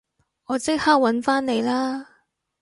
[0.45, 2.09] 我即刻搵返你啦